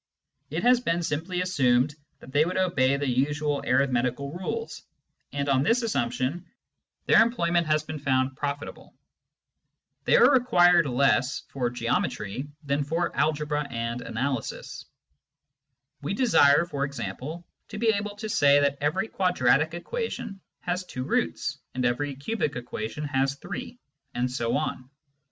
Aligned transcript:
It 0.49 0.63
has 0.63 0.79
been 0.79 1.03
simply 1.03 1.41
assumed 1.41 1.93
that 2.21 2.31
they 2.31 2.43
would 2.43 2.57
obey 2.57 2.97
the 2.97 3.07
usual 3.07 3.61
arithmetical 3.67 4.31
rules, 4.33 4.81
and 5.31 5.47
on 5.47 5.61
this 5.61 5.83
assumption 5.83 6.47
their 7.05 7.21
employ 7.21 7.51
ment 7.51 7.67
has 7.67 7.83
been 7.83 7.99
found 7.99 8.35
profitable. 8.35 8.95
They 10.05 10.15
are 10.17 10.31
required 10.31 10.87
less 10.87 11.41
for 11.49 11.69
geometry 11.69 12.47
than 12.63 12.83
for 12.83 13.15
algebra 13.15 13.67
and 13.69 14.01
analysis. 14.01 14.85
We 16.01 16.15
desire, 16.15 16.65
for 16.65 16.83
example, 16.83 17.45
to 17.67 17.77
be 17.77 17.89
able 17.89 18.15
to 18.15 18.27
say 18.27 18.59
that 18.59 18.79
every 18.81 19.07
quadratic 19.07 19.75
equation 19.75 20.41
has 20.61 20.83
two 20.83 21.03
roots, 21.03 21.59
and 21.75 21.85
every 21.85 22.15
cubic 22.15 22.55
equation 22.55 23.03
has 23.03 23.35
three, 23.35 23.77
and 24.15 24.31
so 24.31 24.57
on. 24.57 24.89